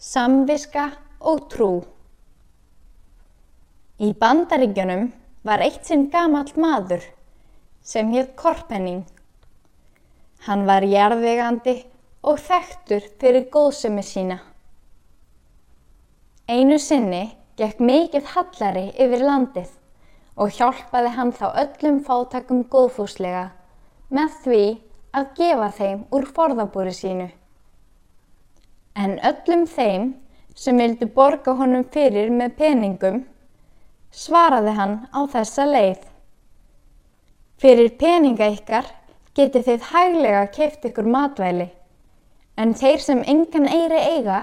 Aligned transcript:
Samviska 0.00 0.86
og 1.28 1.42
trú 1.52 1.66
Í 4.00 4.14
bandaríkjunum 4.16 5.02
var 5.44 5.60
eitt 5.60 5.84
sinn 5.84 6.06
gamall 6.14 6.54
maður 6.56 7.02
sem 7.84 8.08
hétt 8.14 8.30
Korpenning. 8.40 9.02
Hann 10.46 10.62
var 10.70 10.86
jarðvegandi 10.88 11.74
og 12.24 12.40
þekktur 12.40 13.10
fyrir 13.20 13.44
góðsemi 13.52 14.00
sína. 14.00 14.38
Einu 16.48 16.78
sinni 16.80 17.26
gekk 17.60 17.82
mikið 17.90 18.30
hallari 18.32 18.86
yfir 18.96 19.26
landið 19.28 19.74
og 20.40 20.56
hjálpaði 20.56 21.10
hann 21.18 21.34
þá 21.42 21.44
öllum 21.66 22.00
fátakum 22.08 22.64
góðfúslega 22.72 23.50
með 24.08 24.40
því 24.46 24.62
að 25.12 25.28
gefa 25.42 25.70
þeim 25.76 26.02
úr 26.08 26.30
forðabúri 26.38 26.96
sínu. 27.02 27.28
En 28.98 29.18
öllum 29.22 29.66
þeim 29.70 30.14
sem 30.56 30.78
vildu 30.78 31.06
borga 31.14 31.54
honum 31.58 31.84
fyrir 31.94 32.30
með 32.34 32.56
peningum 32.58 33.20
svaraði 34.10 34.72
hann 34.76 34.96
á 35.14 35.20
þessa 35.30 35.66
leið. 35.68 36.00
Fyrir 37.60 37.92
peninga 38.00 38.48
ykkar 38.50 38.88
getið 39.38 39.66
þið 39.68 39.86
hæglega 39.92 40.46
keift 40.56 40.88
ykkur 40.88 41.06
matvæli, 41.06 41.68
en 42.58 42.74
þeir 42.74 43.04
sem 43.04 43.22
engan 43.30 43.68
eiri 43.70 44.00
eiga 44.16 44.40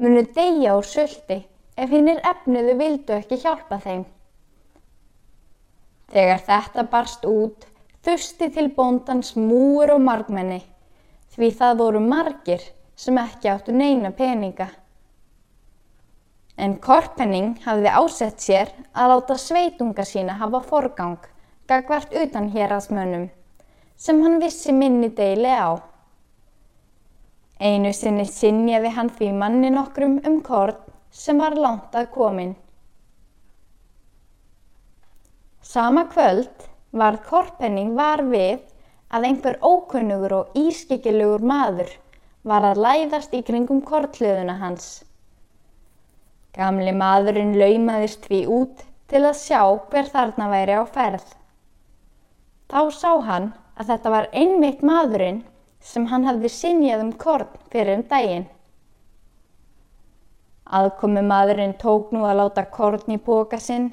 munu 0.00 0.24
deyja 0.34 0.78
úr 0.78 0.86
söldi 0.88 1.42
ef 1.76 1.92
hinnir 1.92 2.22
efniðu 2.24 2.76
vildu 2.80 3.18
ekki 3.18 3.40
hjálpa 3.42 3.78
þeim. 3.84 4.04
Þegar 6.10 6.40
þetta 6.48 6.86
barst 6.90 7.26
út, 7.28 7.66
þusti 8.02 8.48
til 8.54 8.70
bóndans 8.74 9.36
múur 9.36 9.92
og 9.94 10.00
margmenni, 10.02 10.62
því 11.36 11.50
það 11.60 11.82
voru 11.84 12.00
margir 12.02 12.64
sem 13.00 13.16
ekki 13.16 13.48
áttu 13.48 13.72
neina 13.72 14.10
peninga. 14.12 14.68
En 16.60 16.74
Korpenning 16.84 17.54
hafði 17.64 17.92
ásett 17.96 18.42
sér 18.44 18.72
að 18.92 19.12
láta 19.14 19.36
sveitunga 19.40 20.04
sína 20.04 20.34
hafa 20.40 20.60
forgang 20.60 21.28
gagvart 21.70 22.12
utan 22.12 22.50
hérasmönnum, 22.52 23.28
sem 23.96 24.20
hann 24.24 24.40
vissi 24.42 24.74
minni 24.76 25.08
deili 25.16 25.52
á. 25.54 25.80
Einu 27.60 27.92
sinni 27.96 28.26
sinjaði 28.28 28.90
hann 28.96 29.12
því 29.16 29.30
manni 29.38 29.70
nokkrum 29.72 30.18
um 30.26 30.40
kort 30.44 30.82
sem 31.22 31.40
var 31.40 31.56
langt 31.56 31.96
að 31.96 32.10
komin. 32.16 32.52
Sama 35.62 36.04
kvöld 36.12 36.68
varð 36.92 37.24
Korpenning 37.30 37.96
var 37.96 38.26
við 38.28 38.60
að 39.08 39.30
einhver 39.30 39.60
ókunnugur 39.64 40.36
og 40.42 40.62
ískikkilegur 40.66 41.48
maður 41.54 41.96
var 42.42 42.64
að 42.64 42.80
læðast 42.84 43.34
í 43.36 43.42
kringum 43.44 43.82
kortliðuna 43.84 44.56
hans. 44.60 45.02
Gamli 46.56 46.92
maðurinn 46.96 47.52
laumaðist 47.58 48.24
því 48.26 48.40
út 48.50 48.86
til 49.10 49.22
að 49.26 49.36
sjá 49.42 49.60
hver 49.90 50.08
þarna 50.10 50.48
væri 50.50 50.78
á 50.80 50.84
ferð. 50.88 51.26
Þá 52.70 52.80
sá 52.94 53.12
hann 53.26 53.52
að 53.76 53.92
þetta 53.92 54.14
var 54.14 54.30
einmitt 54.32 54.82
maðurinn 54.86 55.42
sem 55.80 56.06
hann 56.10 56.26
hafði 56.28 56.50
sinjað 56.54 57.04
um 57.04 57.12
korn 57.12 57.60
fyrir 57.72 57.98
um 57.98 58.06
daginn. 58.08 58.48
Aðkomi 60.70 61.22
maðurinn 61.26 61.76
tók 61.80 62.12
nú 62.14 62.24
að 62.28 62.42
láta 62.42 62.64
korn 62.70 63.10
í 63.10 63.18
póka 63.18 63.58
sinn 63.58 63.90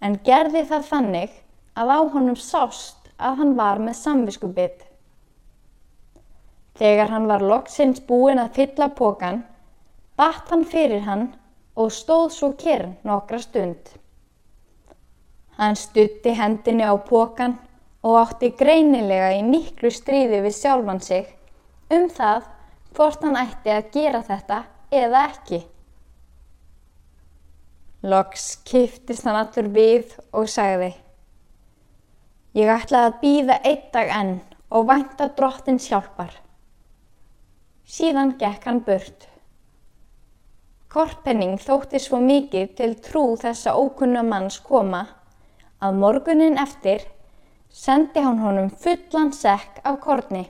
en 0.00 0.16
gerði 0.24 0.64
það 0.70 0.86
þannig 0.92 1.34
að 1.78 1.94
á 1.94 1.98
honum 2.14 2.38
sást 2.38 3.10
að 3.18 3.40
hann 3.42 3.56
var 3.58 3.82
með 3.82 3.98
samviskubitt. 4.00 4.87
Þegar 6.78 7.10
hann 7.10 7.26
var 7.26 7.42
loksins 7.42 8.00
búinn 8.06 8.38
að 8.38 8.54
fylla 8.60 8.88
pókan, 8.94 9.42
batt 10.18 10.50
hann 10.52 10.64
fyrir 10.64 11.02
hann 11.06 11.32
og 11.78 11.90
stóð 11.94 12.28
svo 12.34 12.52
kyrr 12.58 12.86
nokkra 13.06 13.40
stund. 13.42 13.94
Hann 15.58 15.74
stutti 15.78 16.34
hendinni 16.38 16.86
á 16.86 16.94
pókan 17.02 17.56
og 18.06 18.20
átti 18.20 18.52
greinilega 18.54 19.32
í 19.38 19.42
miklu 19.42 19.90
stríði 19.90 20.42
við 20.44 20.54
sjálfan 20.54 21.02
sig 21.02 21.34
um 21.90 22.06
það 22.14 22.46
hvort 22.94 23.26
hann 23.26 23.40
ætti 23.40 23.74
að 23.74 23.90
gera 23.94 24.22
þetta 24.26 24.62
eða 24.94 25.24
ekki. 25.32 25.60
Loks 28.06 28.50
kiftist 28.62 29.26
hann 29.26 29.40
allur 29.40 29.70
við 29.74 30.14
og 30.30 30.46
sagði 30.50 30.92
Ég 32.58 32.70
ætlaði 32.72 33.08
að 33.10 33.18
býða 33.22 33.56
einn 33.66 33.88
dag 33.94 34.12
enn 34.14 34.36
og 34.74 34.86
vænta 34.88 35.26
drottins 35.36 35.88
hjálpar. 35.90 36.30
Síðan 37.88 38.34
gekk 38.36 38.66
hann 38.68 38.82
burt. 38.84 39.22
Korpenning 40.92 41.54
þótti 41.56 41.96
svo 42.04 42.18
mikið 42.20 42.74
til 42.76 42.88
trú 43.00 43.22
þessa 43.40 43.72
ókunna 43.80 44.20
manns 44.26 44.58
koma 44.60 45.06
að 45.80 45.96
morgunin 46.02 46.60
eftir 46.60 47.06
sendi 47.72 48.20
hann 48.20 48.42
honum 48.44 48.68
fullan 48.68 49.32
sekk 49.32 49.80
af 49.88 49.96
korni. 50.04 50.44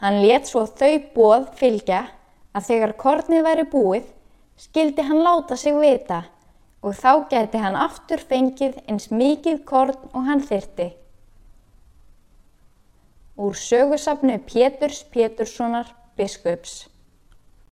Hann 0.00 0.22
let 0.24 0.48
svo 0.48 0.64
þau 0.64 0.96
bóð 1.12 1.50
fylgja 1.60 2.06
að 2.56 2.68
þegar 2.70 2.96
kornið 3.04 3.44
væri 3.44 3.68
búið 3.76 4.08
skildi 4.56 5.04
hann 5.04 5.20
láta 5.28 5.60
sig 5.60 5.76
vita 5.76 6.22
og 6.80 6.96
þá 6.96 7.12
geti 7.34 7.60
hann 7.60 7.76
aftur 7.76 8.24
fengið 8.32 8.80
eins 8.88 9.10
mikið 9.12 9.60
korn 9.68 10.08
og 10.14 10.24
hann 10.24 10.40
þyrti. 10.40 10.94
Úr 13.36 13.54
sögusafnu 13.54 14.38
Péturs 14.38 15.04
Péturssonar 15.10 15.86
biskups 16.16 16.86